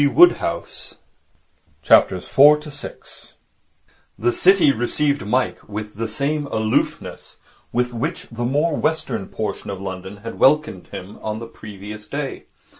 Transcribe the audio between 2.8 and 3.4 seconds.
Career